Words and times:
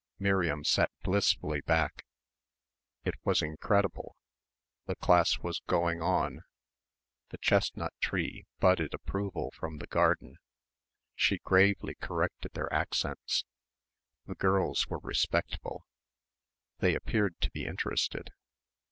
Miriam 0.17 0.63
sat 0.63 0.89
blissfully 1.03 1.61
back. 1.61 2.03
It 3.03 3.13
was 3.23 3.43
incredible. 3.43 4.15
The 4.87 4.95
class 4.95 5.37
was 5.37 5.61
going 5.67 6.01
on. 6.01 6.41
The 7.29 7.37
chestnut 7.37 7.93
tree 8.01 8.47
budded 8.59 8.95
approval 8.95 9.51
from 9.51 9.77
the 9.77 9.85
garden. 9.85 10.39
She 11.13 11.37
gravely 11.37 11.93
corrected 12.01 12.53
their 12.53 12.73
accents. 12.73 13.45
The 14.25 14.33
girls 14.33 14.87
were 14.87 14.97
respectful. 15.03 15.85
They 16.79 16.95
appeared 16.95 17.39
to 17.41 17.51
be 17.51 17.65
interested. 17.67 18.31